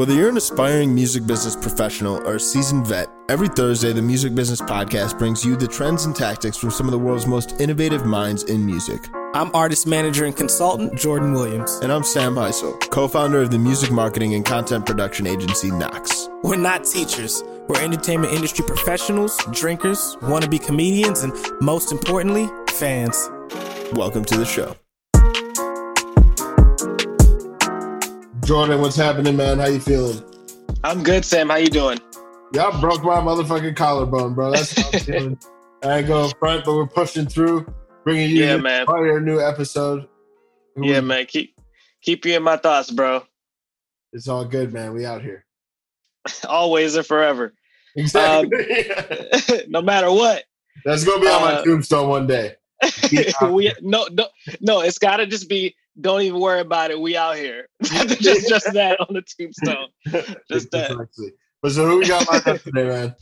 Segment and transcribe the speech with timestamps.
[0.00, 4.34] Whether you're an aspiring music business professional or a seasoned vet, every Thursday the Music
[4.34, 8.06] Business Podcast brings you the trends and tactics from some of the world's most innovative
[8.06, 8.98] minds in music.
[9.34, 11.80] I'm artist manager and consultant Jordan Williams.
[11.82, 16.30] And I'm Sam Heisel, co founder of the music marketing and content production agency Knox.
[16.42, 23.28] We're not teachers, we're entertainment industry professionals, drinkers, wannabe comedians, and most importantly, fans.
[23.92, 24.79] Welcome to the show.
[28.50, 29.60] Jordan, what's happening, man?
[29.60, 30.20] How you feeling?
[30.82, 31.50] I'm good, Sam.
[31.50, 32.00] How you doing?
[32.52, 34.50] Y'all broke my motherfucking collarbone, bro.
[34.50, 35.38] That's how I'm feeling.
[35.84, 38.86] I ain't go front, but we're pushing through, bringing you yeah, man.
[38.88, 40.08] a new episode.
[40.76, 41.26] Yeah, we, man.
[41.26, 41.60] Keep
[42.02, 43.22] keep you in my thoughts, bro.
[44.12, 44.94] It's all good, man.
[44.94, 45.44] We out here.
[46.48, 47.54] Always and forever.
[47.94, 48.90] Exactly.
[48.90, 50.42] Um, no matter what.
[50.84, 52.56] That's gonna be on my uh, tombstone one day.
[53.48, 54.26] we no no
[54.60, 54.80] no.
[54.80, 57.00] It's got to just be don't even worry about it.
[57.00, 57.68] We out here.
[57.82, 59.88] just just that on the tombstone.
[60.50, 61.08] Just that.
[61.62, 63.14] But so who we got lined up today, man?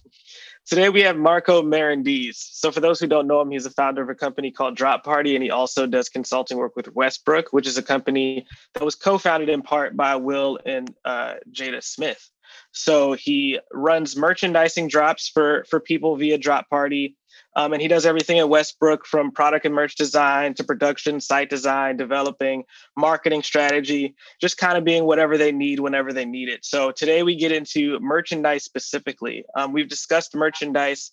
[0.67, 2.37] Today we have Marco Marandiz.
[2.37, 5.03] So for those who don't know him, he's the founder of a company called Drop
[5.03, 8.95] Party, and he also does consulting work with Westbrook, which is a company that was
[8.95, 12.29] co-founded in part by Will and uh, Jada Smith.
[12.73, 17.17] So he runs merchandising drops for for people via Drop Party.
[17.59, 21.51] Um, and he does everything at Westbrook from product and merch design to production, site
[21.51, 22.63] design, developing,
[22.97, 26.65] marketing strategy, just kind of being whatever they need whenever they need it.
[26.65, 29.45] So today we get into merchandise specifically.
[29.57, 31.11] Um, we've discussed merchandise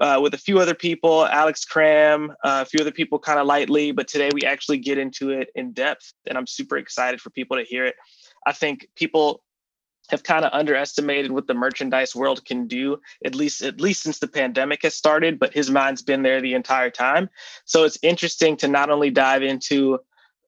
[0.00, 3.46] uh, with a few other people, Alex Cram, uh, a few other people kind of
[3.46, 6.14] lightly, but today we actually get into it in depth.
[6.26, 7.96] And I'm super excited for people to hear it.
[8.46, 9.42] I think people
[10.10, 14.18] have kind of underestimated what the merchandise world can do at least at least since
[14.18, 17.28] the pandemic has started but his mind's been there the entire time.
[17.64, 19.98] So it's interesting to not only dive into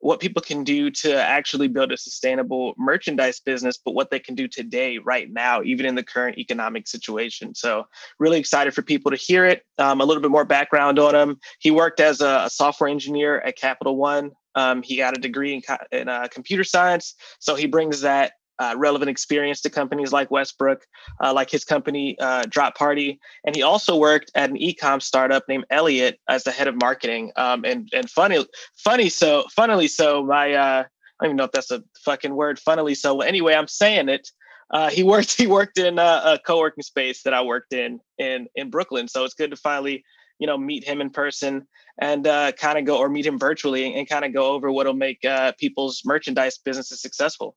[0.00, 4.34] what people can do to actually build a sustainable merchandise business but what they can
[4.34, 7.54] do today right now even in the current economic situation.
[7.54, 7.86] So
[8.18, 11.40] really excited for people to hear it um, a little bit more background on him.
[11.60, 14.32] He worked as a, a software engineer at capital one.
[14.54, 18.32] Um, he got a degree in, co- in uh, computer science so he brings that
[18.58, 20.82] uh, relevant experience to companies like Westbrook,
[21.22, 25.44] uh, like his company uh, Drop Party, and he also worked at an e-com startup
[25.48, 27.32] named Elliot as the head of marketing.
[27.36, 28.44] Um, and and funny,
[28.76, 30.84] funny so funnily so my uh,
[31.20, 32.58] I don't even know if that's a fucking word.
[32.58, 33.14] Funnily so.
[33.16, 34.30] Well, anyway, I'm saying it.
[34.70, 38.48] Uh, he worked he worked in a, a co-working space that I worked in in
[38.54, 39.08] in Brooklyn.
[39.08, 40.04] So it's good to finally
[40.38, 41.66] you know meet him in person
[41.98, 44.70] and uh, kind of go or meet him virtually and, and kind of go over
[44.70, 47.56] what'll make uh, people's merchandise businesses successful.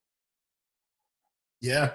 [1.62, 1.92] Yeah.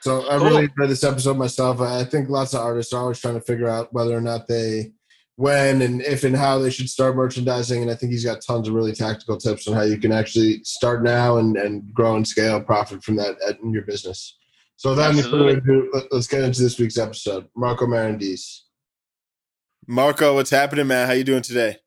[0.00, 0.48] So I cool.
[0.48, 1.80] really enjoyed this episode myself.
[1.80, 4.92] I think lots of artists are always trying to figure out whether or not they,
[5.36, 7.80] when and if and how they should start merchandising.
[7.80, 10.62] And I think he's got tons of really tactical tips on how you can actually
[10.62, 14.36] start now and, and grow and scale profit from that in your business.
[14.76, 17.48] So without any further ado, let's get into this week's episode.
[17.56, 18.60] Marco Marandiz.
[19.86, 21.06] Marco, what's happening, man?
[21.06, 21.78] How you doing today?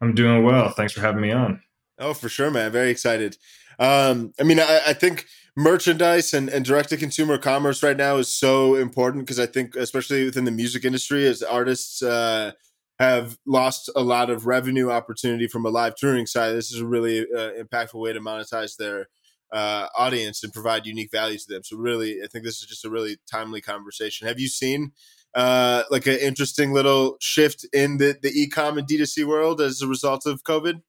[0.00, 0.68] I'm doing well.
[0.70, 1.62] Thanks for having me on.
[1.98, 2.72] Oh, for sure, man.
[2.72, 3.36] Very excited.
[3.80, 5.26] Um, I mean, I, I think
[5.56, 9.74] merchandise and, and direct to consumer commerce right now is so important because I think,
[9.74, 12.52] especially within the music industry, as artists uh,
[12.98, 16.86] have lost a lot of revenue opportunity from a live touring side, this is a
[16.86, 19.08] really uh, impactful way to monetize their
[19.50, 21.64] uh, audience and provide unique value to them.
[21.64, 24.28] So, really, I think this is just a really timely conversation.
[24.28, 24.92] Have you seen?
[25.32, 29.86] Uh, like an interesting little shift in the the e-com and D2C world as a
[29.86, 30.82] result of COVID?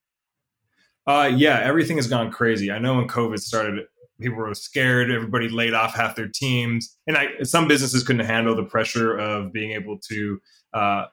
[1.07, 2.71] Uh, yeah, everything has gone crazy.
[2.71, 3.85] I know when COVID started,
[4.19, 5.09] people were scared.
[5.09, 9.51] Everybody laid off half their teams, and I, some businesses couldn't handle the pressure of
[9.51, 10.39] being able to.
[10.73, 11.05] Uh,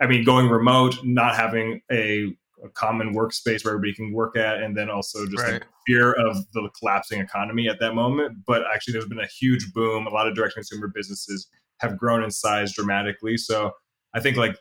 [0.00, 4.62] I mean, going remote, not having a, a, common workspace where everybody can work at,
[4.62, 5.62] and then also just right.
[5.86, 8.38] fear of the collapsing economy at that moment.
[8.46, 10.06] But actually, there's been a huge boom.
[10.06, 11.48] A lot of direct consumer businesses
[11.80, 13.36] have grown in size dramatically.
[13.36, 13.72] So
[14.14, 14.56] I think like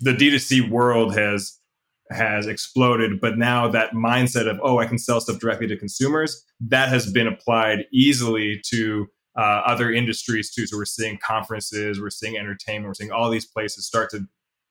[0.00, 1.59] the D2C world has
[2.10, 6.44] has exploded but now that mindset of oh i can sell stuff directly to consumers
[6.60, 9.06] that has been applied easily to
[9.38, 10.66] uh, other industries too.
[10.66, 14.26] So we're seeing conferences we're seeing entertainment we're seeing all these places start to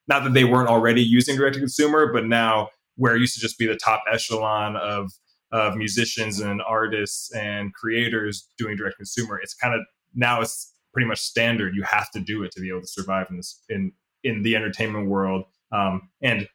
[0.07, 3.39] not that they weren't already using direct to consumer but now where it used to
[3.39, 5.12] just be the top echelon of
[5.51, 9.81] of musicians and artists and creators doing direct consumer it's kind of
[10.13, 11.75] now it's pretty much standard.
[11.75, 13.92] You have to do it to be able to survive in this in
[14.24, 15.45] in the entertainment world.
[15.71, 16.47] Um, and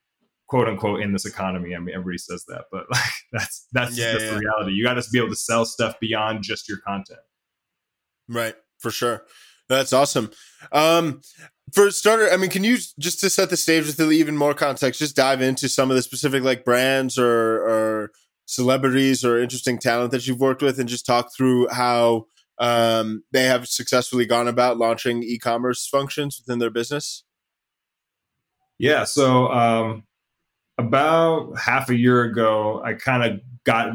[0.49, 1.75] quote unquote in this economy.
[1.75, 4.31] I mean, everybody says that, but like that's that's yeah, yeah.
[4.31, 4.73] the reality.
[4.73, 7.21] You got to be able to sell stuff beyond just your content.
[8.29, 9.25] Right, for sure.
[9.69, 10.31] That's awesome.
[10.73, 11.23] Um,
[11.73, 15.01] for starter, I mean, can you just to set the stage with even more context,
[15.01, 18.11] just dive into some of the specific like brands or or
[18.47, 22.27] celebrities or interesting talent that you've worked with, and just talk through how
[22.59, 27.25] um, they have successfully gone about launching e-commerce functions within their business?
[28.79, 29.05] Yeah.
[29.05, 30.05] So um,
[30.79, 33.95] about half a year ago, I kind of got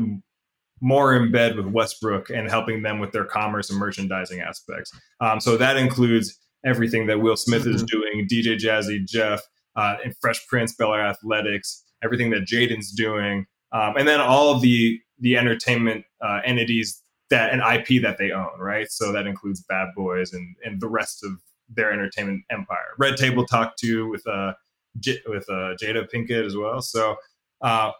[0.82, 4.92] more in bed with Westbrook and helping them with their commerce and merchandising aspects.
[5.20, 7.76] Um, so that includes everything that Will Smith mm-hmm.
[7.76, 9.42] is doing, DJ Jazzy Jeff,
[9.76, 14.54] uh, and Fresh Prince, Bel Air Athletics, everything that Jaden's doing, um, and then all
[14.54, 18.90] of the the entertainment uh, entities that an IP that they own, right?
[18.90, 21.32] So that includes Bad Boys and and the rest of
[21.70, 22.96] their entertainment empire.
[22.98, 24.54] Red Table Talk too with uh
[25.00, 26.82] J- with uh, Jada Pinkett as well.
[26.82, 27.16] So
[27.62, 27.92] uh,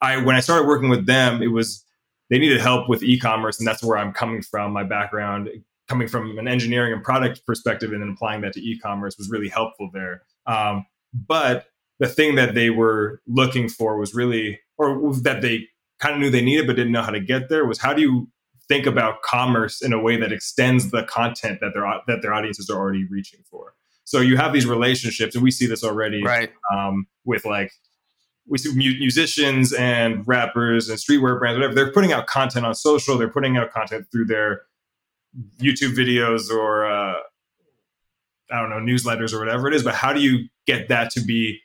[0.00, 1.84] I when I started working with them, it was
[2.30, 4.72] they needed help with e-commerce, and that's where I'm coming from.
[4.72, 5.48] My background,
[5.88, 9.48] coming from an engineering and product perspective, and then applying that to e-commerce was really
[9.48, 10.22] helpful there.
[10.46, 11.66] Um, but
[11.98, 15.68] the thing that they were looking for was really, or that they
[15.98, 18.02] kind of knew they needed but didn't know how to get there, was how do
[18.02, 18.28] you
[18.68, 22.68] think about commerce in a way that extends the content that their that their audiences
[22.68, 23.74] are already reaching for.
[24.06, 26.50] So you have these relationships, and we see this already right.
[26.72, 27.72] um, with like
[28.48, 31.74] we see musicians and rappers and streetwear brands, whatever.
[31.74, 33.18] They're putting out content on social.
[33.18, 34.62] They're putting out content through their
[35.60, 37.16] YouTube videos or uh,
[38.52, 39.82] I don't know newsletters or whatever it is.
[39.82, 41.58] But how do you get that to be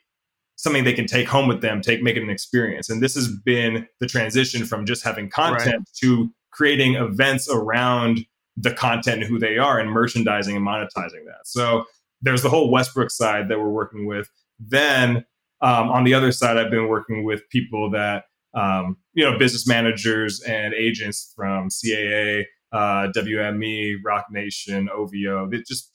[0.56, 2.90] something they can take home with them, take make it an experience?
[2.90, 5.86] And this has been the transition from just having content right.
[6.00, 11.46] to creating events around the content and who they are and merchandising and monetizing that.
[11.46, 11.84] So
[12.22, 14.30] there's the whole Westbrook side that we're working with.
[14.58, 15.24] Then
[15.60, 18.24] um, on the other side, I've been working with people that,
[18.54, 25.90] um, you know, business managers and agents from CAA, uh, WME, Roc Nation, OVO, just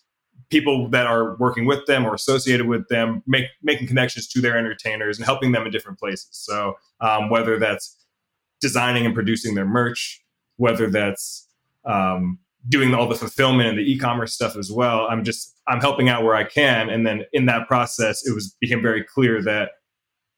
[0.49, 4.57] people that are working with them or associated with them, make, making connections to their
[4.57, 6.29] entertainers and helping them in different places.
[6.31, 7.97] So um, whether that's
[8.61, 10.23] designing and producing their merch,
[10.55, 11.47] whether that's
[11.85, 15.07] um, doing all the fulfillment and the e-commerce stuff as well.
[15.09, 18.55] I'm just I'm helping out where I can, and then in that process, it was
[18.59, 19.71] became very clear that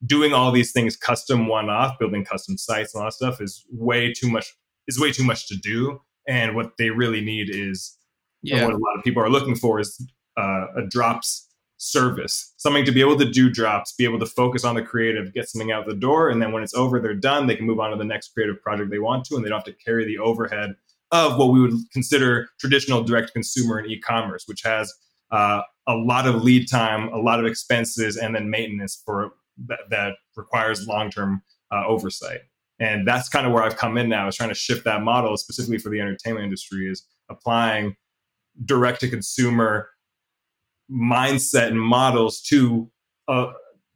[0.06, 3.66] doing all these things custom one off, building custom sites and all that stuff is
[3.72, 4.54] way too much
[4.88, 6.02] is way too much to do.
[6.28, 7.98] And what they really need is
[8.42, 8.64] yeah.
[8.64, 10.06] what a lot of people are looking for is
[10.38, 14.66] uh, a drops service, something to be able to do drops, be able to focus
[14.66, 17.48] on the creative, get something out the door, and then when it's over, they're done.
[17.48, 19.60] They can move on to the next creative project they want to, and they don't
[19.60, 20.76] have to carry the overhead
[21.12, 24.94] of what we would consider traditional direct consumer and e-commerce, which has
[25.32, 29.32] uh, a lot of lead time, a lot of expenses, and then maintenance for
[29.68, 31.42] that, that requires long-term
[31.72, 32.42] uh, oversight.
[32.80, 35.36] And that's kind of where I've come in now is trying to shift that model
[35.36, 37.96] specifically for the entertainment industry is applying
[38.66, 39.90] direct to consumer
[40.92, 42.90] mindset and models to
[43.28, 43.52] uh,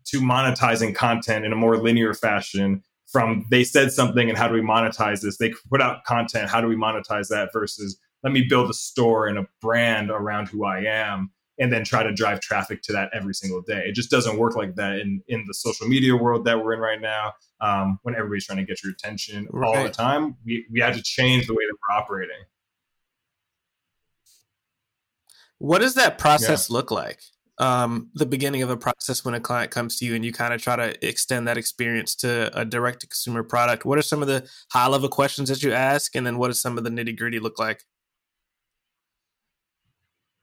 [0.06, 2.84] to monetizing content in a more linear fashion
[3.14, 5.38] from they said something and how do we monetize this?
[5.38, 6.50] They put out content.
[6.50, 10.48] How do we monetize that versus let me build a store and a brand around
[10.50, 13.84] who I am and then try to drive traffic to that every single day.
[13.86, 16.80] It just doesn't work like that in, in the social media world that we're in
[16.80, 17.34] right now.
[17.62, 19.68] Um, when everybody's trying to get your attention right.
[19.68, 22.44] all the time, we, we had to change the way that we're operating.
[25.60, 26.74] What does that process yeah.
[26.74, 27.22] look like?
[27.60, 30.54] Um, the beginning of a process when a client comes to you and you kind
[30.54, 33.86] of try to extend that experience to a direct to consumer product?
[33.86, 36.16] What are some of the high level questions that you ask?
[36.16, 37.84] And then what does some of the nitty gritty look like?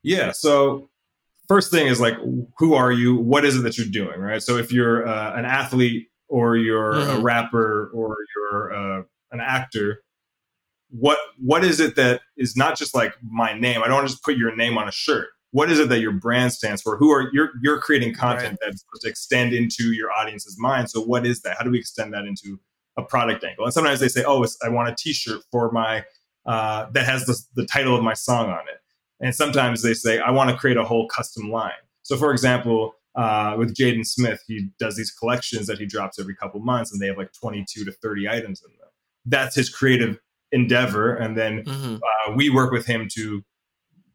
[0.03, 0.31] Yeah.
[0.31, 0.89] So,
[1.47, 2.15] first thing is like,
[2.57, 3.15] who are you?
[3.15, 4.19] What is it that you're doing?
[4.19, 4.41] Right.
[4.41, 7.17] So, if you're uh, an athlete or you're mm-hmm.
[7.17, 10.01] a rapper or you're uh, an actor,
[10.89, 13.81] what what is it that is not just like my name?
[13.83, 15.99] I don't want to just put your name on a shirt what is it that
[15.99, 16.97] your brand stands for?
[16.97, 18.57] Who are you're you're creating content right.
[18.61, 20.89] that's supposed to extend into your audience's mind.
[20.89, 21.57] So what is that?
[21.57, 22.59] How do we extend that into
[22.97, 23.65] a product angle?
[23.65, 26.03] And sometimes they say, "Oh, I want a T-shirt for my
[26.45, 28.81] uh, that has the, the title of my song on it."
[29.19, 31.71] And sometimes they say, "I want to create a whole custom line."
[32.03, 36.35] So, for example, uh, with Jaden Smith, he does these collections that he drops every
[36.35, 38.89] couple months, and they have like 22 to 30 items in them.
[39.25, 40.17] That's his creative
[40.53, 41.95] endeavor, and then mm-hmm.
[41.95, 43.43] uh, we work with him to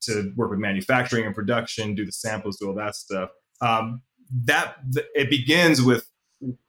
[0.06, 3.30] to work with manufacturing and production, do the samples, do all that stuff.
[3.60, 4.02] Um,
[4.44, 4.76] that
[5.14, 6.06] it begins with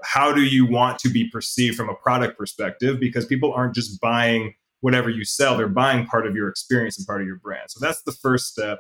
[0.04, 4.00] how do you want to be perceived from a product perspective because people aren't just
[4.00, 7.70] buying whatever you sell they're buying part of your experience and part of your brand.
[7.70, 8.80] So that's the first step.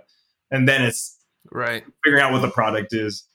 [0.51, 1.19] And then it's
[1.51, 1.83] right.
[2.03, 3.25] figuring out what the product is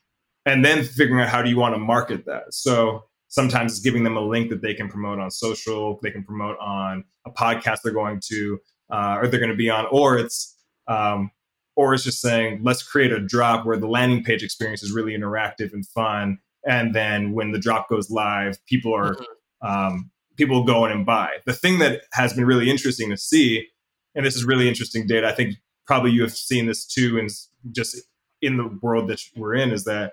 [0.47, 2.55] and then figuring out how do you want to market that.
[2.55, 6.23] So sometimes it's giving them a link that they can promote on social they can
[6.23, 8.59] promote on a podcast they're going to
[8.93, 10.52] uh, or they're going to be on or it's
[10.89, 11.31] um,
[11.77, 15.13] or it's just saying, let's create a drop where the landing page experience is really
[15.13, 16.39] interactive and fun.
[16.67, 19.67] And then when the drop goes live, people are, mm-hmm.
[19.67, 21.31] um, people go in and buy.
[21.47, 23.69] The thing that has been really interesting to see,
[24.15, 27.31] and this is really interesting data, I think probably you have seen this too, and
[27.73, 27.97] just
[28.41, 30.13] in the world that we're in, is that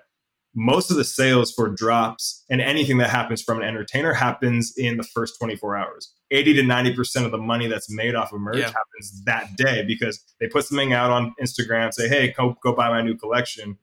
[0.54, 4.96] most of the sales for drops and anything that happens from an entertainer happens in
[4.96, 6.12] the first 24 hours.
[6.32, 8.66] 80 to 90% of the money that's made off of merch yeah.
[8.66, 12.88] happens that day because they put something out on Instagram, say, hey, go, go buy
[12.88, 13.78] my new collection.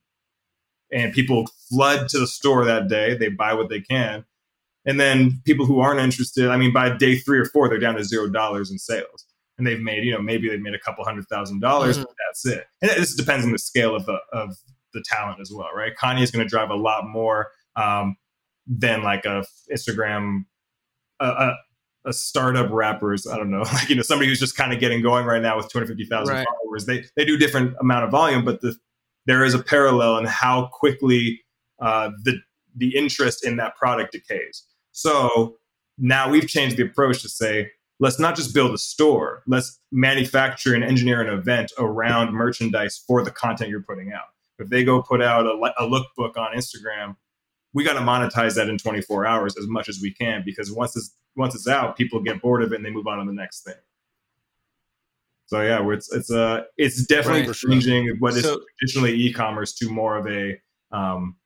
[0.91, 3.15] And people flood to the store that day.
[3.17, 4.25] They buy what they can.
[4.85, 7.95] And then people who aren't interested, I mean, by day three or four, they're down
[7.95, 9.25] to zero dollars in sales.
[9.57, 12.05] And they've made, you know, maybe they've made a couple hundred thousand dollars, mm-hmm.
[12.05, 12.65] but that's it.
[12.81, 14.55] And this depends on the scale of the of
[14.97, 15.93] the talent as well, right?
[15.95, 18.17] Kanye is going to drive a lot more um,
[18.65, 20.45] than like a Instagram,
[21.19, 21.57] a, a,
[22.05, 23.27] a, startup rappers.
[23.27, 25.57] I don't know, like you know, somebody who's just kind of getting going right now
[25.57, 26.47] with two hundred fifty thousand right.
[26.47, 26.85] followers.
[26.85, 28.75] They they do different amount of volume, but the
[29.25, 31.41] there is a parallel in how quickly
[31.79, 32.39] uh, the
[32.75, 34.63] the interest in that product decays.
[34.91, 35.57] So
[35.97, 40.75] now we've changed the approach to say let's not just build a store let's manufacture
[40.75, 44.27] and engineer an event around merchandise for the content you're putting out
[44.59, 47.15] if they go put out a, a lookbook on Instagram,
[47.73, 50.95] we got to monetize that in 24 hours as much as we can because once
[50.95, 53.33] it's once it's out, people get bored of it and they move on to the
[53.33, 53.75] next thing.
[55.45, 59.89] So yeah, it's it's uh it's definitely right, changing what is so, traditionally e-commerce to
[59.89, 60.59] more of a
[60.91, 61.37] um,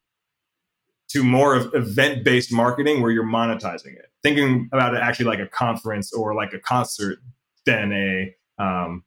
[1.10, 4.12] to more of event based marketing where you're monetizing it.
[4.24, 7.20] Thinking about it actually like a conference or like a concert
[7.65, 9.03] than a um,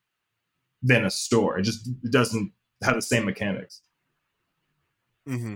[0.82, 1.58] than a store.
[1.58, 3.80] It just doesn't have the same mechanics.
[5.28, 5.54] Mm-hmm.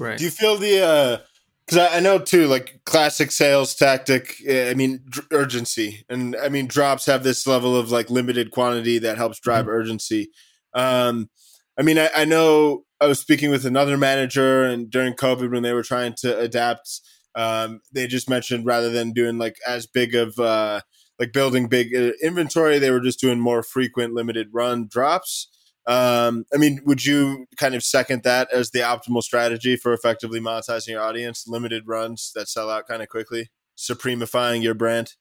[0.00, 0.18] Right.
[0.18, 1.22] Do you feel the?
[1.66, 4.36] Because uh, I, I, know too, like classic sales tactic.
[4.46, 8.98] Eh, I mean, urgency, and I mean drops have this level of like limited quantity
[8.98, 9.74] that helps drive mm-hmm.
[9.74, 10.30] urgency.
[10.74, 11.30] Um,
[11.78, 15.62] I mean, I, I know I was speaking with another manager, and during COVID when
[15.62, 17.00] they were trying to adapt,
[17.34, 20.80] um, they just mentioned rather than doing like as big of uh,
[21.18, 25.48] like building big uh, inventory, they were just doing more frequent limited run drops.
[25.86, 30.40] Um, I mean, would you kind of second that as the optimal strategy for effectively
[30.40, 31.48] monetizing your audience?
[31.48, 35.14] Limited runs that sell out kind of quickly, supremifying your brand.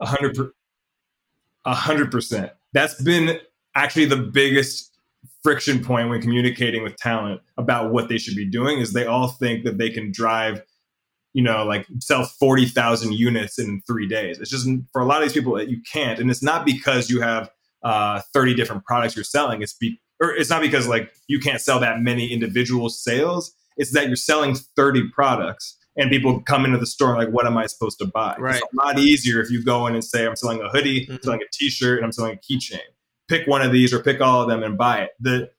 [0.00, 0.50] A hundred,
[1.64, 2.52] a hundred percent.
[2.72, 3.38] That's been
[3.74, 4.90] actually the biggest
[5.42, 8.80] friction point when communicating with talent about what they should be doing.
[8.80, 10.62] Is they all think that they can drive,
[11.32, 14.40] you know, like sell forty thousand units in three days.
[14.40, 17.08] It's just for a lot of these people that you can't, and it's not because
[17.08, 17.50] you have
[17.82, 19.62] uh, 30 different products you're selling.
[19.62, 23.52] It's be, or it's not because like you can't sell that many individual sales.
[23.76, 27.56] It's that you're selling 30 products and people come into the store like, what am
[27.56, 28.36] I supposed to buy?
[28.38, 28.56] Right.
[28.56, 31.14] It's a lot easier if you go in and say, I'm selling a hoodie, mm-hmm.
[31.14, 32.80] I'm selling a t-shirt, and I'm selling a keychain.
[33.28, 35.10] Pick one of these or pick all of them and buy it.
[35.20, 35.50] The,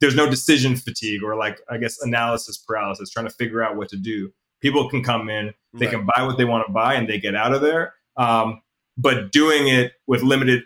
[0.00, 3.88] there's no decision fatigue or like, I guess, analysis paralysis, trying to figure out what
[3.90, 4.32] to do.
[4.60, 5.94] People can come in, they right.
[5.94, 7.94] can buy what they want to buy and they get out of there.
[8.16, 8.62] Um,
[8.96, 10.64] but doing it with limited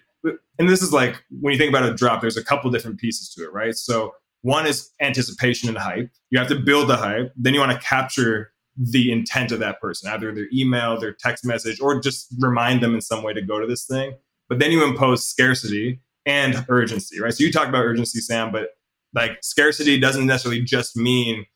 [0.59, 3.33] and this is like when you think about a drop, there's a couple different pieces
[3.35, 3.75] to it, right?
[3.75, 6.11] So one is anticipation and hype.
[6.31, 7.33] You have to build the hype.
[7.37, 11.45] Then you want to capture the intent of that person, either their email, their text
[11.45, 14.15] message, or just remind them in some way to go to this thing.
[14.49, 17.33] But then you impose scarcity and urgency, right?
[17.33, 18.71] So you talk about urgency, Sam, but
[19.15, 21.47] like scarcity doesn't necessarily just mean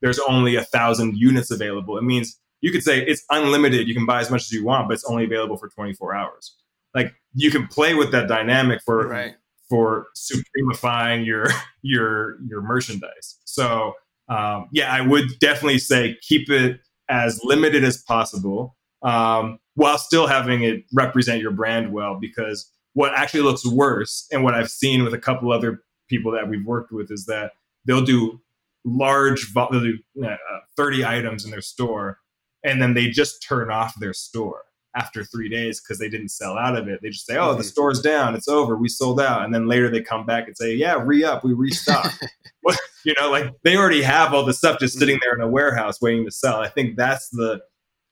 [0.00, 1.98] there's only a thousand units available.
[1.98, 3.86] It means you could say it's unlimited.
[3.86, 6.56] You can buy as much as you want, but it's only available for 24 hours
[6.94, 9.34] like you can play with that dynamic for right.
[9.68, 11.46] for supremifying your
[11.82, 13.38] your your merchandise.
[13.44, 13.94] So
[14.28, 20.26] um, yeah, I would definitely say keep it as limited as possible um, while still
[20.26, 22.18] having it represent your brand well.
[22.20, 26.48] Because what actually looks worse, and what I've seen with a couple other people that
[26.48, 27.52] we've worked with, is that
[27.84, 28.40] they'll do
[28.84, 30.36] large, they'll do uh,
[30.76, 32.18] 30 items in their store,
[32.64, 34.62] and then they just turn off their store
[34.96, 37.00] after three days because they didn't sell out of it.
[37.02, 37.68] They just say, "Oh, the mm-hmm.
[37.68, 38.34] store's down.
[38.34, 38.76] It's over.
[38.76, 41.44] We sold out." And then later they come back and say, "Yeah, re up.
[41.44, 42.24] We restocked."
[43.04, 45.20] you know, like they already have all the stuff just sitting mm-hmm.
[45.22, 46.60] there in a warehouse waiting to sell.
[46.60, 47.60] I think that's the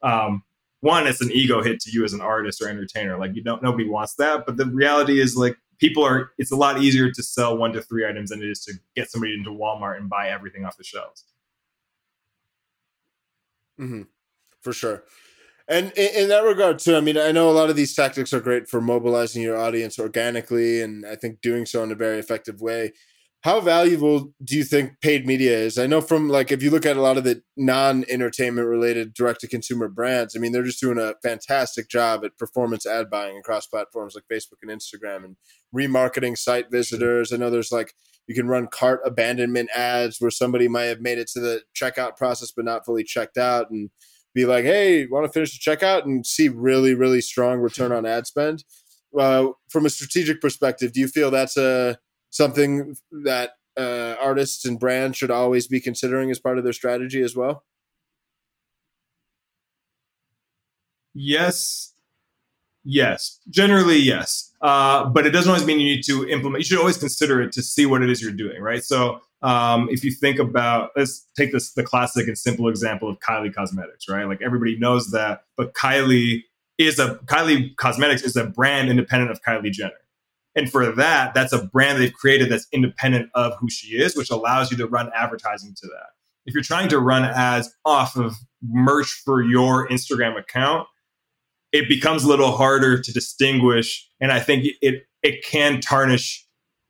[0.02, 0.42] um,
[0.80, 1.06] one.
[1.06, 3.18] It's an ego hit to you as an artist or entertainer.
[3.18, 6.30] Like you don't nobody wants that, but the reality is like people are.
[6.38, 9.10] It's a lot easier to sell one to three items than it is to get
[9.10, 11.24] somebody into Walmart and buy everything off the shelves.
[13.80, 14.02] Mm-hmm.
[14.60, 15.04] For sure.
[15.68, 18.40] And in, that regard, too, I mean, I know a lot of these tactics are
[18.40, 22.62] great for mobilizing your audience organically, and I think doing so in a very effective
[22.62, 22.92] way.
[23.42, 25.78] How valuable do you think paid media is?
[25.78, 29.88] I know from like if you look at a lot of the non-entertainment related direct-to-consumer
[29.88, 34.14] brands, I mean, they're just doing a fantastic job at performance ad buying across platforms
[34.14, 35.36] like Facebook and Instagram, and
[35.72, 37.30] remarketing site visitors.
[37.30, 37.92] I know there's like
[38.26, 42.16] you can run cart abandonment ads where somebody might have made it to the checkout
[42.16, 43.90] process but not fully checked out and
[44.34, 48.06] be like, hey, want to finish the checkout and see really, really strong return on
[48.06, 48.64] ad spend.
[49.18, 51.98] Uh, from a strategic perspective, do you feel that's a
[52.30, 52.94] something
[53.24, 57.34] that uh, artists and brands should always be considering as part of their strategy as
[57.34, 57.64] well?
[61.14, 61.94] Yes.
[62.84, 63.40] Yes.
[63.50, 64.52] Generally, yes.
[64.60, 66.60] Uh, but it doesn't always mean you need to implement.
[66.60, 68.84] You should always consider it to see what it is you're doing, right?
[68.84, 73.20] So um, if you think about, let's take this the classic and simple example of
[73.20, 74.24] Kylie Cosmetics, right?
[74.24, 76.42] Like everybody knows that, but Kylie
[76.76, 79.92] is a Kylie Cosmetics is a brand independent of Kylie Jenner.
[80.54, 84.30] And for that, that's a brand they've created that's independent of who she is, which
[84.30, 86.08] allows you to run advertising to that.
[86.46, 90.88] If you're trying to run ads off of merch for your Instagram account,
[91.70, 94.08] it becomes a little harder to distinguish.
[94.20, 96.44] And I think it it can tarnish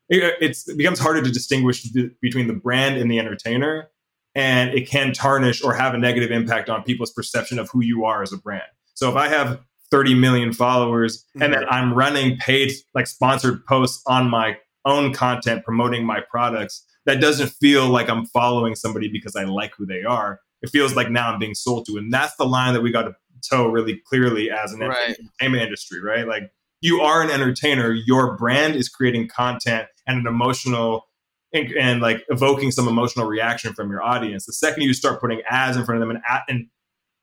[0.08, 3.90] it becomes harder to distinguish the, between the brand and the entertainer
[4.34, 8.04] and it can tarnish or have a negative impact on people's perception of who you
[8.04, 8.62] are as a brand
[8.94, 9.60] so if i have
[9.90, 11.42] 30 million followers mm-hmm.
[11.42, 16.84] and then i'm running paid like sponsored posts on my own content promoting my products
[17.04, 20.94] that doesn't feel like i'm following somebody because i like who they are it feels
[20.94, 23.14] like now i'm being sold to and that's the line that we got to
[23.48, 25.16] toe really clearly as an right.
[25.18, 26.50] entertainment industry right like
[26.80, 31.06] you are an entertainer your brand is creating content and an emotional
[31.52, 34.44] and, and, like evoking some emotional reaction from your audience.
[34.44, 36.66] The second you start putting ads in front of them and and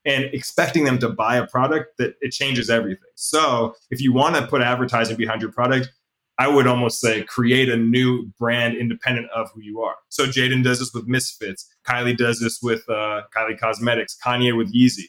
[0.04, 3.10] and expecting them to buy a product, that it changes everything.
[3.16, 5.90] So if you want to put advertising behind your product,
[6.38, 9.96] I would almost say create a new brand independent of who you are.
[10.08, 11.66] So Jaden does this with Misfits.
[11.86, 14.16] Kylie does this with uh, Kylie Cosmetics.
[14.24, 15.06] Kanye with Yeezy.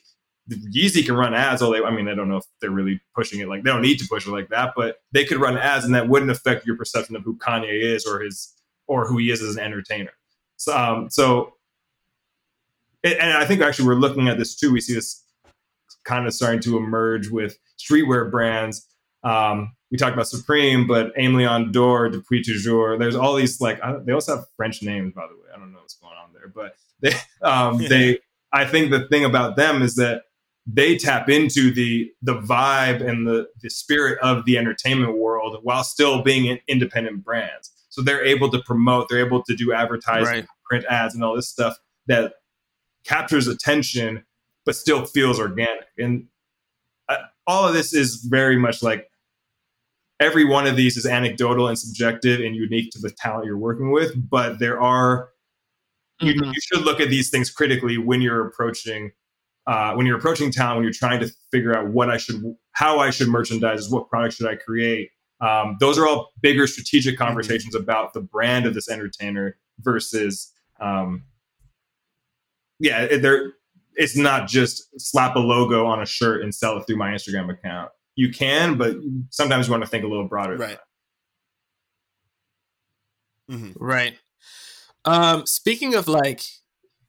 [0.50, 1.84] Yeezy can run ads all they.
[1.84, 4.08] I mean, I don't know if they're really pushing it like they don't need to
[4.10, 7.16] push it like that, but they could run ads, and that wouldn't affect your perception
[7.16, 8.54] of who Kanye is or his
[8.88, 10.14] or who he is as an entertainer.
[10.56, 11.54] So, um, so,
[13.04, 14.72] and I think actually we're looking at this too.
[14.72, 15.24] We see this
[16.06, 18.88] kind of starting to emerge with streetwear brands.
[19.24, 22.98] Um, we talked about Supreme, but Aime Leon Dore, Depuis Toujours.
[22.98, 25.50] There's all these like they also have French names, by the way.
[25.54, 27.14] I don't know what's going on there, but they
[27.46, 27.90] um, yeah.
[27.90, 28.20] they.
[28.54, 30.24] I think the thing about them is that
[30.68, 35.84] they tap into the the vibe and the the spirit of the entertainment world while
[35.84, 37.72] still being independent brands.
[37.90, 40.48] So they're able to promote, they're able to do advertising, right.
[40.66, 42.34] print ads, and all this stuff that
[43.06, 44.24] captures attention,
[44.66, 45.88] but still feels organic.
[45.98, 46.28] And
[47.10, 47.16] uh,
[47.48, 49.10] all of this is very much like
[50.20, 53.92] every one of these is anecdotal and subjective and unique to the talent you're working
[53.92, 54.30] with.
[54.30, 55.30] But there are
[56.22, 56.28] mm-hmm.
[56.28, 59.12] you, you should look at these things critically when you're approaching
[59.68, 63.00] uh, when you're approaching town, when you're trying to figure out what I should, how
[63.00, 65.12] I should merchandise, what product should I create.
[65.42, 67.24] Um, those are all bigger strategic mm-hmm.
[67.24, 67.84] conversations mm-hmm.
[67.84, 71.26] about the brand of this entertainer versus, um,
[72.80, 73.54] yeah, there.
[74.00, 77.52] It's not just slap a logo on a shirt and sell it through my Instagram
[77.52, 77.90] account.
[78.16, 78.96] You can, but
[79.32, 80.56] sometimes you want to think a little broader.
[80.56, 80.78] Right.
[83.50, 83.84] Mm-hmm.
[83.84, 84.20] Right.
[85.04, 86.44] Um, speaking of like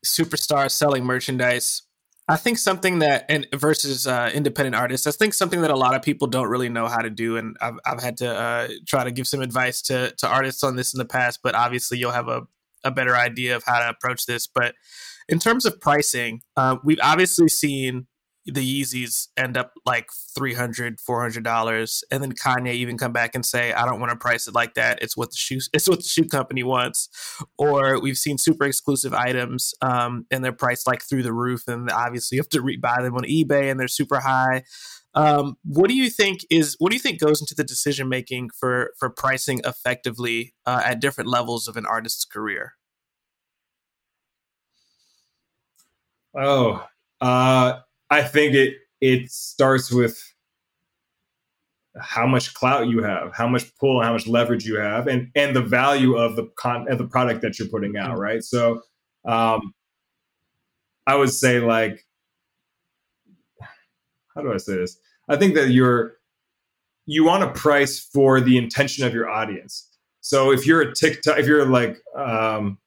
[0.02, 1.82] superstars selling merchandise,
[2.28, 5.94] I think something that and versus uh, independent artists, I think something that a lot
[5.94, 9.04] of people don't really know how to do, and I've I've had to uh, try
[9.04, 12.12] to give some advice to to artists on this in the past, but obviously you'll
[12.12, 12.42] have a
[12.84, 14.46] a better idea of how to approach this.
[14.46, 14.74] But
[15.28, 18.06] in terms of pricing, uh, we've obviously seen
[18.52, 23.72] the Yeezys end up like 300 $400 and then Kanye even come back and say
[23.72, 25.00] I don't want to price it like that.
[25.02, 27.08] It's what the shoe it's what the shoe company wants.
[27.58, 31.90] Or we've seen super exclusive items um, and they're priced like through the roof and
[31.90, 34.62] obviously you have to re- buy them on eBay and they're super high.
[35.14, 38.50] Um, what do you think is what do you think goes into the decision making
[38.58, 42.74] for for pricing effectively uh, at different levels of an artist's career?
[46.34, 46.86] Oh
[47.20, 50.18] uh I think it it starts with
[52.00, 55.54] how much clout you have, how much pull, how much leverage you have, and and
[55.54, 58.20] the value of the con of the product that you're putting out, mm-hmm.
[58.20, 58.42] right?
[58.42, 58.82] So,
[59.26, 59.74] um,
[61.06, 62.06] I would say like,
[64.34, 64.98] how do I say this?
[65.28, 66.14] I think that you're
[67.06, 69.88] you want to price for the intention of your audience.
[70.20, 72.78] So if you're a TikTok, if you're like, um,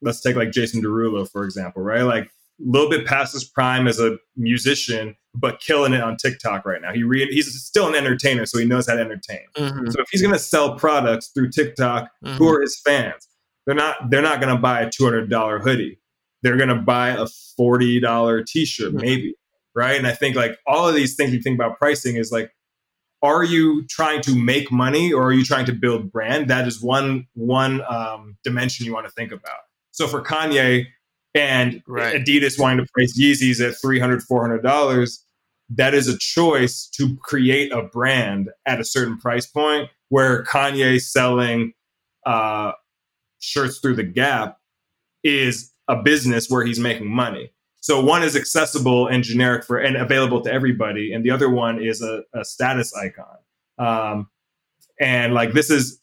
[0.00, 2.02] let's take like Jason Derulo for example, right?
[2.02, 2.30] Like a
[2.64, 6.92] little bit past his prime as a musician, but killing it on TikTok right now.
[6.92, 9.46] He re- he's still an entertainer, so he knows how to entertain.
[9.56, 9.90] Mm-hmm.
[9.90, 12.36] So if he's going to sell products through TikTok, mm-hmm.
[12.36, 13.28] who are his fans?
[13.66, 14.10] They're not.
[14.10, 16.00] They're not going to buy a two hundred dollar hoodie.
[16.42, 19.00] They're going to buy a forty dollar t shirt, mm-hmm.
[19.00, 19.34] maybe.
[19.74, 19.96] Right.
[19.96, 22.50] And I think like all of these things you think about pricing is like,
[23.22, 26.48] are you trying to make money or are you trying to build brand?
[26.48, 29.60] That is one one um, dimension you want to think about.
[29.92, 30.86] So for Kanye,
[31.34, 32.16] and right.
[32.16, 35.18] Adidas wanting to price Yeezys at $300, $400,
[35.70, 41.00] that is a choice to create a brand at a certain price point where Kanye
[41.00, 41.72] selling
[42.26, 42.72] uh,
[43.38, 44.58] shirts through the gap
[45.22, 47.52] is a business where he's making money.
[47.80, 51.82] So one is accessible and generic for and available to everybody, and the other one
[51.82, 53.36] is a, a status icon.
[53.78, 54.28] Um,
[55.00, 55.99] and like this is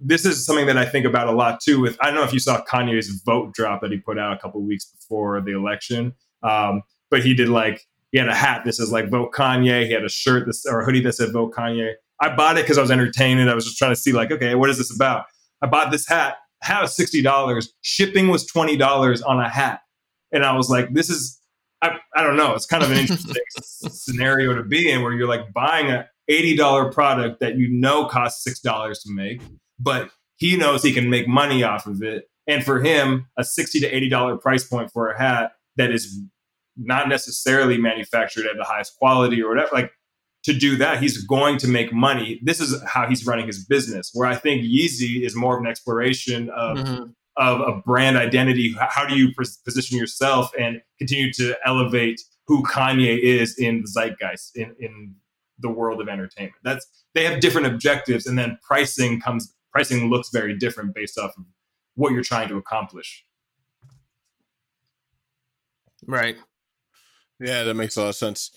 [0.00, 1.80] this is something that I think about a lot too.
[1.80, 4.38] With I don't know if you saw Kanye's vote drop that he put out a
[4.38, 8.72] couple weeks before the election, um, but he did like he had a hat that
[8.74, 9.86] says like vote Kanye.
[9.86, 11.92] He had a shirt that, or a hoodie that said vote Kanye.
[12.20, 14.30] I bought it because I was entertained and I was just trying to see like
[14.30, 15.26] okay, what is this about?
[15.62, 16.36] I bought this hat.
[16.62, 17.72] Hat was sixty dollars.
[17.82, 19.80] Shipping was twenty dollars on a hat,
[20.32, 21.40] and I was like, this is
[21.82, 22.54] I, I don't know.
[22.54, 26.92] It's kind of an interesting scenario to be in where you're like buying a $80
[26.92, 29.40] product that you know costs $6 to make
[29.78, 32.24] but he knows he can make money off of it.
[32.46, 36.20] And for him, a sixty to eighty dollar price point for a hat that is
[36.76, 39.92] not necessarily manufactured at the highest quality or whatever, like
[40.44, 42.40] to do that, he's going to make money.
[42.42, 44.10] This is how he's running his business.
[44.14, 47.04] Where I think Yeezy is more of an exploration of mm-hmm.
[47.36, 48.74] of a brand identity.
[48.78, 49.32] How do you
[49.64, 55.16] position yourself and continue to elevate who Kanye is in the zeitgeist in in
[55.58, 56.54] the world of entertainment?
[56.62, 61.30] That's they have different objectives, and then pricing comes pricing looks very different based off
[61.38, 61.44] of
[61.94, 63.24] what you're trying to accomplish.
[66.04, 66.36] Right.
[67.38, 68.50] Yeah, that makes a lot of sense.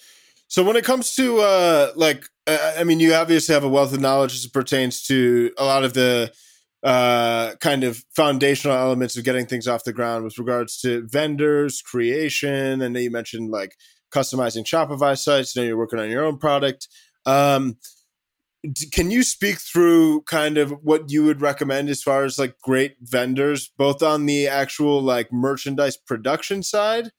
[0.48, 4.02] So when it comes to uh like I mean you obviously have a wealth of
[4.02, 6.34] knowledge as it pertains to a lot of the
[6.82, 11.84] uh kind of foundational elements of getting things off the ground with regards to vendors,
[11.84, 13.76] creation, and then you mentioned like
[14.12, 16.88] customizing Shopify sites, now you're working on your own product.
[17.28, 17.78] Um
[18.92, 22.96] can you speak through kind of what you would recommend as far as like great
[23.02, 27.10] vendors both on the actual like merchandise production side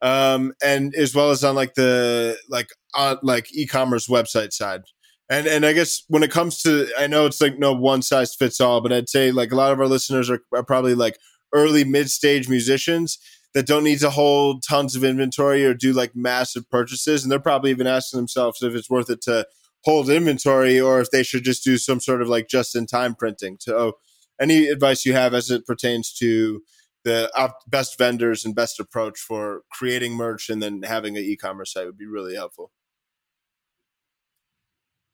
[0.00, 4.82] um and as well as on like the like on like e-commerce website side?
[5.28, 8.34] And and i guess when it comes to i know it's like no one size
[8.34, 11.16] fits all but i'd say like a lot of our listeners are, are probably like
[11.54, 13.18] early mid-stage musicians
[13.54, 17.38] that don't need to hold tons of inventory or do like massive purchases and they're
[17.38, 19.46] probably even asking themselves if it's worth it to
[19.84, 23.14] hold inventory or if they should just do some sort of like just in time
[23.14, 23.56] printing.
[23.60, 23.98] So,
[24.40, 26.62] any advice you have as it pertains to
[27.04, 27.30] the
[27.66, 31.98] best vendors and best approach for creating merch and then having an e-commerce site would
[31.98, 32.70] be really helpful.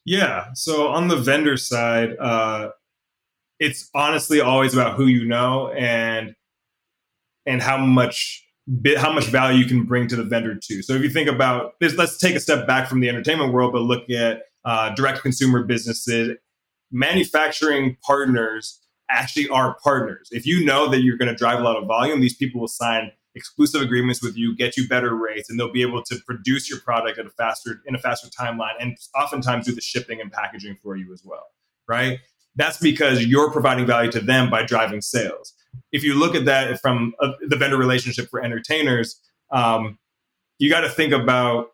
[0.05, 0.47] Yeah.
[0.55, 2.71] So on the vendor side, uh,
[3.61, 6.35] it's honestly always about who you know and
[7.45, 8.45] and how much
[8.97, 10.83] how much value you can bring to the vendor too.
[10.83, 13.73] So if you think about this, let's take a step back from the entertainment world,
[13.73, 16.37] but look at uh, direct consumer businesses,
[16.93, 20.29] manufacturing partners actually are partners.
[20.31, 22.69] If you know that you're going to drive a lot of volume, these people will
[22.69, 26.69] sign exclusive agreements with you, get you better rates, and they'll be able to produce
[26.69, 30.31] your product at a faster in a faster timeline, and oftentimes do the shipping and
[30.31, 31.47] packaging for you as well.
[31.89, 32.19] Right?
[32.55, 35.55] That's because you're providing value to them by driving sales.
[35.93, 39.19] If you look at that from a, the vendor relationship for entertainers,
[39.51, 39.99] um,
[40.59, 41.69] you got to think about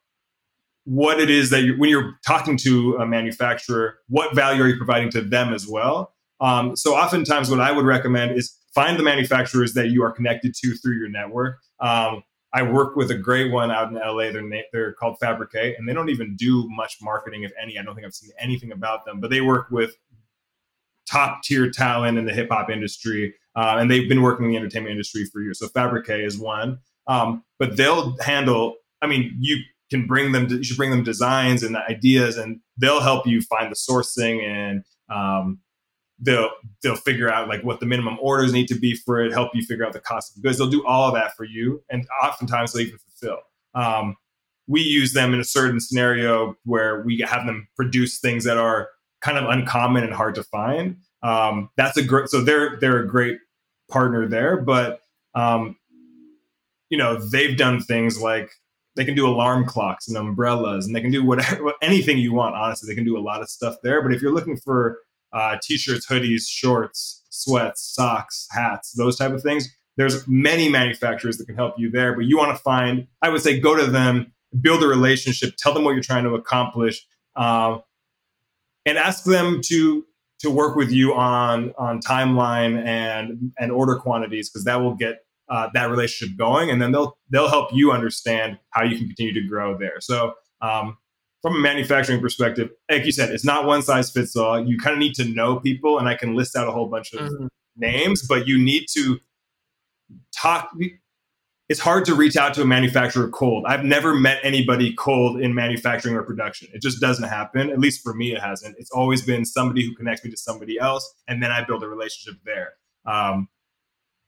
[0.85, 4.77] what it is that you, when you're talking to a manufacturer, what value are you
[4.77, 6.15] providing to them as well?
[6.41, 10.55] Um, so oftentimes, what I would recommend is find the manufacturers that you are connected
[10.63, 11.59] to through your network.
[11.81, 14.31] Um, I work with a great one out in LA.
[14.31, 17.79] They're na- they're called Fabricate, and they don't even do much marketing, if any.
[17.79, 19.97] I don't think I've seen anything about them, but they work with
[21.11, 24.57] top tier talent in the hip hop industry, uh, and they've been working in the
[24.57, 25.59] entertainment industry for years.
[25.59, 28.77] So Fabricate is one, um, but they'll handle.
[29.03, 29.59] I mean, you
[29.95, 33.41] can bring them to, you should bring them designs and ideas and they'll help you
[33.41, 35.61] find the sourcing and um,
[36.19, 36.51] they'll
[36.83, 39.63] they'll figure out like what the minimum orders need to be for it help you
[39.63, 40.59] figure out the cost of goods.
[40.59, 43.39] They'll do all of that for you and oftentimes they'll even fulfill.
[43.75, 44.17] Um,
[44.67, 48.89] we use them in a certain scenario where we have them produce things that are
[49.21, 50.97] kind of uncommon and hard to find.
[51.23, 53.39] Um, that's a great so they're they're a great
[53.91, 55.01] partner there but
[55.35, 55.77] um,
[56.91, 58.51] you know they've done things like
[58.97, 62.55] they can do alarm clocks and umbrellas and they can do whatever anything you want
[62.55, 62.87] honestly.
[62.89, 64.99] They can do a lot of stuff there but if you're looking for
[65.33, 71.47] uh, t-shirts hoodies shorts sweats socks hats those type of things there's many manufacturers that
[71.47, 74.33] can help you there but you want to find i would say go to them
[74.61, 77.05] build a relationship tell them what you're trying to accomplish
[77.35, 77.79] uh,
[78.87, 80.05] and ask them to
[80.41, 85.24] to work with you on on timeline and and order quantities because that will get
[85.49, 89.35] uh, that relationship going, and then they'll they'll help you understand how you can continue
[89.35, 90.01] to grow there.
[90.01, 90.97] So um,
[91.43, 94.67] from a manufacturing perspective, like you said, it's not one size fits all.
[94.67, 97.13] You kind of need to know people, and I can list out a whole bunch
[97.13, 97.47] of mm-hmm.
[97.77, 99.19] names, but you need to
[100.35, 100.71] talk.
[101.69, 103.65] it's hard to reach out to a manufacturer cold.
[103.67, 106.69] I've never met anybody cold in manufacturing or production.
[106.73, 107.69] It just doesn't happen.
[107.69, 108.77] At least for me, it hasn't.
[108.79, 111.89] It's always been somebody who connects me to somebody else, and then I build a
[111.89, 112.73] relationship there.
[113.05, 113.49] Um,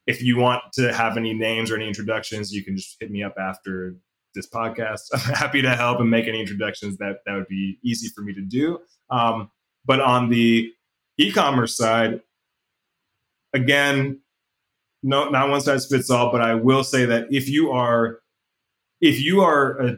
[0.06, 3.22] if you want to have any names or any introductions, you can just hit me
[3.22, 3.96] up after
[4.34, 5.00] this podcast.
[5.12, 8.32] I'm happy to help and make any introductions that that would be easy for me
[8.34, 8.78] to do.
[9.10, 9.50] Um,
[9.84, 10.72] but on the
[11.18, 12.20] e-commerce side,
[13.52, 14.20] again,
[15.02, 16.30] no, not one size fits all.
[16.32, 18.20] But I will say that if you are
[19.00, 19.96] if you are a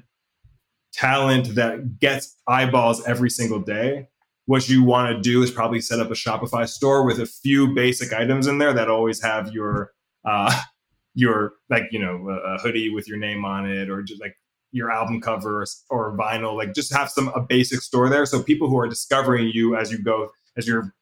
[0.92, 4.08] talent that gets eyeballs every single day,
[4.46, 7.74] what you want to do is probably set up a Shopify store with a few
[7.74, 9.92] basic items in there that always have your
[10.24, 10.60] uh,
[11.14, 14.36] your like you know a, hoodie with your name on it or just like
[14.70, 18.26] your album cover or, or vinyl like just have some a basic store there.
[18.26, 20.94] So people who are discovering you as you go as you're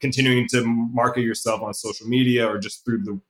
[0.00, 3.20] continuing to market yourself on social media or just through the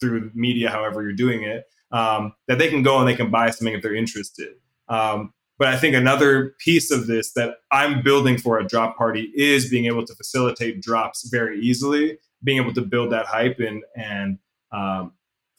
[0.00, 3.50] through media however you're doing it um, that they can go and they can buy
[3.50, 4.54] something if they're interested.
[4.88, 9.32] Um, but i think another piece of this that i'm building for a drop party
[9.34, 13.82] is being able to facilitate drops very easily being able to build that hype and
[13.96, 14.38] and
[14.72, 15.12] um,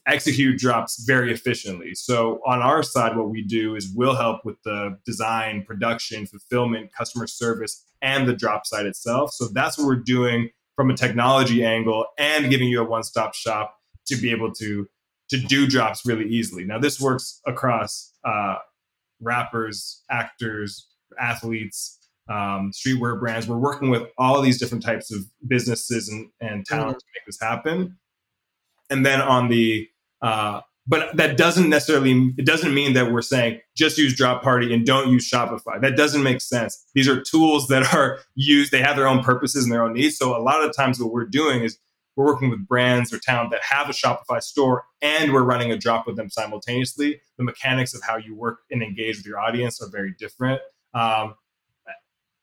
[0.07, 1.93] execute drops very efficiently.
[1.93, 6.91] So on our side, what we do is we'll help with the design, production, fulfillment,
[6.93, 9.33] customer service, and the drop site itself.
[9.33, 13.75] So that's what we're doing from a technology angle and giving you a one-stop shop
[14.07, 14.87] to be able to
[15.29, 16.65] to do drops really easily.
[16.65, 18.55] Now this works across uh,
[19.21, 20.87] rappers, actors,
[21.19, 21.98] athletes,
[22.29, 23.47] um, streetwear brands.
[23.47, 26.97] We're working with all these different types of businesses and, and talent mm-hmm.
[26.97, 27.97] to make this happen.
[28.89, 29.87] And then on the
[30.21, 34.73] uh, but that doesn't necessarily it doesn't mean that we're saying just use drop party
[34.73, 38.81] and don't use shopify that doesn't make sense these are tools that are used they
[38.81, 41.25] have their own purposes and their own needs so a lot of times what we're
[41.25, 41.77] doing is
[42.15, 45.77] we're working with brands or talent that have a shopify store and we're running a
[45.77, 49.81] drop with them simultaneously the mechanics of how you work and engage with your audience
[49.81, 50.59] are very different
[50.93, 51.35] um,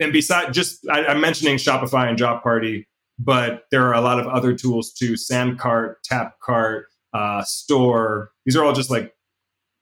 [0.01, 2.87] and besides just I, i'm mentioning shopify and Drop party
[3.19, 6.85] but there are a lot of other tools too sandcart tapcart
[7.17, 8.33] uh, store.
[8.45, 9.15] These are all just like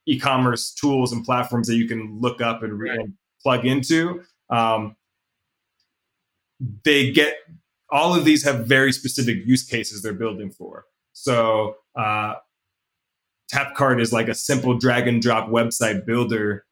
[0.06, 4.22] e-commerce tools and platforms that you can look up and, re- and plug into.
[4.50, 4.96] Um,
[6.84, 7.36] they get
[7.90, 10.84] all of these have very specific use cases they're building for.
[11.12, 12.34] So uh,
[13.52, 16.64] Tapcart is like a simple drag and drop website builder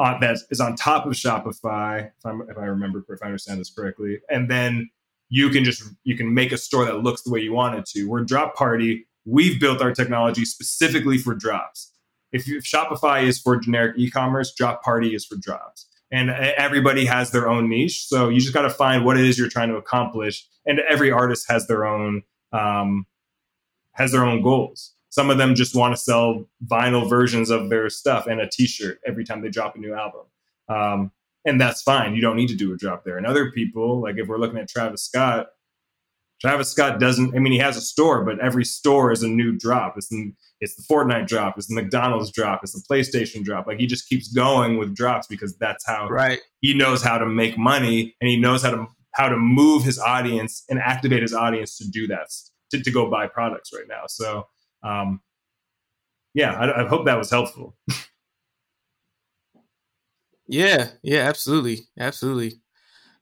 [0.00, 4.18] that is on top of Shopify, if, if i remember, if I understand this correctly,
[4.28, 4.90] and then
[5.28, 7.86] you can just you can make a store that looks the way you want it
[7.86, 8.08] to.
[8.08, 11.92] We're Drop Party we've built our technology specifically for drops.
[12.32, 15.86] If, if Shopify is for generic e-commerce, Drop Party is for drops.
[16.12, 18.06] And everybody has their own niche.
[18.06, 20.44] So you just got to find what it is you're trying to accomplish.
[20.66, 23.06] And every artist has their own um,
[23.92, 24.92] has their own goals.
[25.10, 29.00] Some of them just want to sell vinyl versions of their stuff and a T-shirt
[29.06, 30.22] every time they drop a new album,
[30.68, 31.12] um,
[31.44, 32.14] and that's fine.
[32.14, 33.16] You don't need to do a drop there.
[33.16, 35.48] And other people, like if we're looking at Travis Scott,
[36.40, 37.34] Travis Scott doesn't.
[37.34, 39.94] I mean, he has a store, but every store is a new drop.
[39.96, 41.58] It's the, it's the Fortnite drop.
[41.58, 42.60] It's the McDonald's drop.
[42.62, 43.66] It's the PlayStation drop.
[43.66, 46.40] Like he just keeps going with drops because that's how right.
[46.60, 49.98] he knows how to make money and he knows how to how to move his
[49.98, 52.28] audience and activate his audience to do that
[52.70, 54.04] to, to go buy products right now.
[54.08, 54.46] So,
[54.82, 55.20] um,
[56.34, 57.76] yeah, I, I hope that was helpful.
[60.46, 62.60] yeah, yeah, absolutely, absolutely.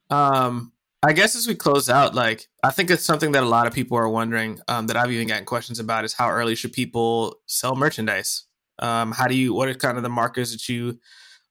[0.09, 3.67] Um, I guess as we close out, like I think it's something that a lot
[3.67, 4.59] of people are wondering.
[4.67, 8.43] Um, that I've even gotten questions about is how early should people sell merchandise?
[8.79, 9.53] Um, how do you?
[9.53, 10.99] What are kind of the markers that you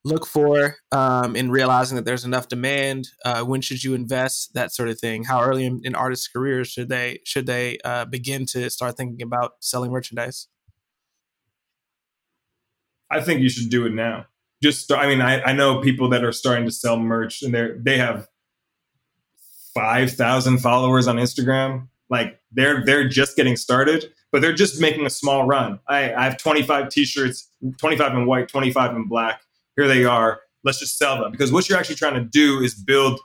[0.09, 3.09] look for um, in realizing that there's enough demand?
[3.25, 4.55] Uh, when should you invest?
[4.55, 5.25] That sort of thing.
[5.25, 9.23] How early in, in artists' careers should they should they uh, begin to start thinking
[9.23, 10.49] about selling merchandise?
[13.11, 14.27] I think you should do it now.
[14.63, 17.71] Just, I mean, I, I know people that are starting to sell merch, and they
[17.79, 18.29] they have
[19.75, 21.89] 5,000 followers on Instagram.
[22.11, 25.79] Like they're they're just getting started, but they're just making a small run.
[25.87, 29.43] I, I have 25 t-shirts, 25 in white, 25 in black.
[29.79, 30.41] Here they are.
[30.65, 33.21] Let's just sell them because what you're actually trying to do is build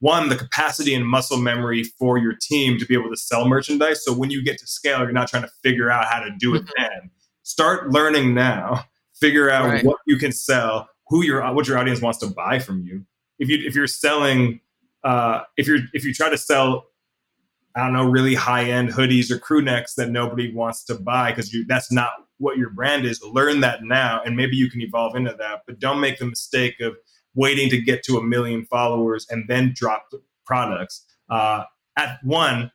[0.00, 4.04] one the capacity and muscle memory for your team to be able to sell merchandise.
[4.04, 6.54] So when you get to scale, you're not trying to figure out how to do
[6.54, 6.82] it mm-hmm.
[6.82, 7.10] then.
[7.42, 8.84] Start learning now.
[9.14, 9.84] Figure out right.
[9.84, 13.06] what you can sell, who your what your audience wants to buy from you.
[13.38, 14.60] If you if you're selling
[15.04, 16.86] uh, if you're if you try to sell
[17.76, 21.30] I don't know, really high end hoodies or crew necks that nobody wants to buy
[21.30, 23.22] because that's not what your brand is.
[23.22, 25.62] Learn that now, and maybe you can evolve into that.
[25.66, 26.96] But don't make the mistake of
[27.34, 31.04] waiting to get to a million followers and then drop the products.
[31.28, 31.64] Uh,
[31.98, 32.70] at one,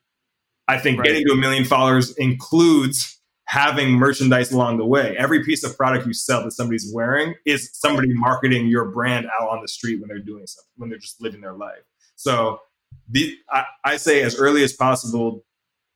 [0.68, 1.06] I think right.
[1.06, 3.20] getting to a million followers includes
[3.50, 5.16] having merchandise along the way.
[5.18, 9.48] Every piece of product you sell that somebody's wearing is somebody marketing your brand out
[9.48, 11.82] on the street when they're doing something, when they're just living their life.
[12.14, 12.60] So
[13.08, 15.44] the I, I say as early as possible,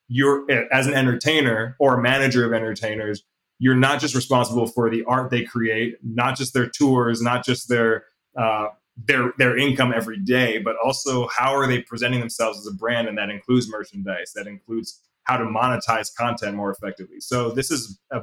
[0.09, 3.23] you're as an entertainer or a manager of entertainers,
[3.59, 7.69] you're not just responsible for the art they create, not just their tours, not just
[7.69, 8.05] their
[8.37, 12.75] uh, their their income every day, but also how are they presenting themselves as a
[12.75, 17.21] brand, and that includes merchandise, that includes how to monetize content more effectively.
[17.21, 18.23] So this is a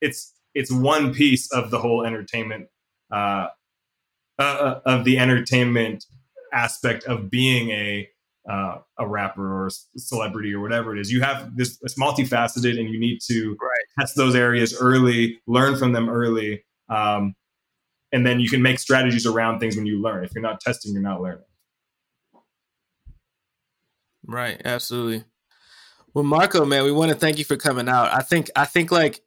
[0.00, 2.68] it's it's one piece of the whole entertainment
[3.10, 3.48] uh,
[4.38, 6.06] uh, uh of the entertainment
[6.52, 8.08] aspect of being a
[8.50, 11.12] uh, a rapper or a celebrity or whatever it is.
[11.12, 13.86] You have this it's multifaceted, and you need to right.
[13.98, 17.36] test those areas early, learn from them early, um,
[18.10, 20.24] and then you can make strategies around things when you learn.
[20.24, 21.44] If you're not testing, you're not learning.
[24.26, 24.60] Right.
[24.64, 25.24] Absolutely.
[26.12, 28.12] Well, Marco, man, we want to thank you for coming out.
[28.12, 29.20] I think I think like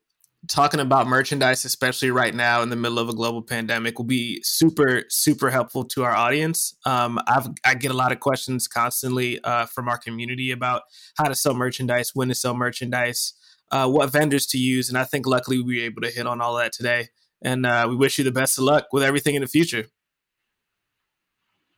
[0.47, 4.41] talking about merchandise, especially right now in the middle of a global pandemic, will be
[4.43, 6.75] super, super helpful to our audience.
[6.85, 10.83] Um, I've, I get a lot of questions constantly uh, from our community about
[11.17, 13.33] how to sell merchandise, when to sell merchandise,
[13.71, 14.89] uh, what vendors to use.
[14.89, 17.09] And I think luckily we were able to hit on all that today.
[17.41, 19.87] And uh, we wish you the best of luck with everything in the future.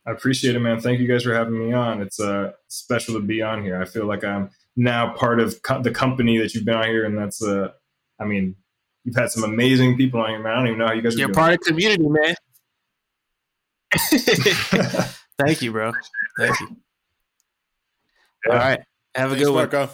[0.06, 0.80] I appreciate it, man.
[0.80, 2.00] Thank you guys for having me on.
[2.00, 3.80] It's uh, special to be on here.
[3.80, 7.04] I feel like I'm now part of co- the company that you've been on here,
[7.04, 7.72] and that's uh,
[8.18, 8.56] I mean,
[9.04, 10.52] you've had some amazing people on here, man.
[10.52, 11.16] I don't even know how you guys.
[11.16, 12.34] You're part of the community, man.
[15.38, 15.92] Thank you, bro.
[16.38, 16.76] Thank you.
[18.46, 18.52] Yeah.
[18.52, 18.80] All right,
[19.14, 19.86] have Thanks, a good Marco.
[19.86, 19.88] one.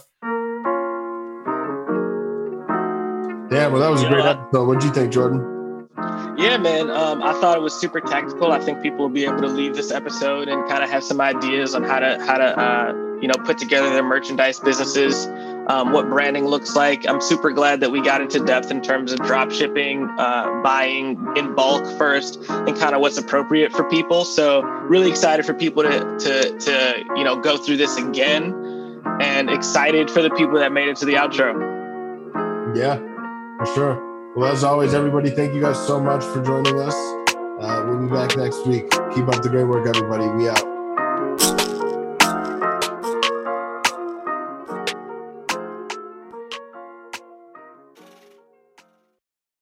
[3.50, 4.66] Yeah, well, that was a great episode.
[4.66, 5.52] What did you think, Jordan?
[6.38, 6.90] Yeah, man.
[6.90, 8.50] Um, I thought it was super tactical.
[8.50, 11.20] I think people will be able to leave this episode and kind of have some
[11.20, 15.26] ideas on how to how to uh, you know put together their merchandise businesses,
[15.68, 17.08] um, what branding looks like.
[17.08, 21.24] I'm super glad that we got into depth in terms of drop shipping, uh, buying
[21.36, 24.24] in bulk first, and kind of what's appropriate for people.
[24.24, 29.48] So really excited for people to to to you know go through this again, and
[29.48, 32.76] excited for the people that made it to the outro.
[32.76, 32.96] Yeah,
[33.58, 34.12] for sure.
[34.34, 36.94] Well, as always, everybody, thank you guys so much for joining us.
[37.60, 38.90] Uh, we'll be back next week.
[39.14, 40.26] Keep up the great work, everybody.
[40.26, 40.71] We out.